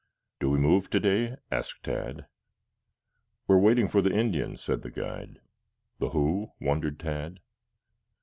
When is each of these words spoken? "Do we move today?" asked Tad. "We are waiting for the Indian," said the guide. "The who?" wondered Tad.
"Do 0.39 0.49
we 0.49 0.57
move 0.57 0.89
today?" 0.89 1.35
asked 1.51 1.83
Tad. 1.83 2.25
"We 3.47 3.53
are 3.53 3.59
waiting 3.59 3.87
for 3.87 4.01
the 4.01 4.11
Indian," 4.11 4.57
said 4.57 4.81
the 4.81 4.89
guide. 4.89 5.37
"The 5.99 6.09
who?" 6.09 6.53
wondered 6.59 6.99
Tad. 6.99 7.37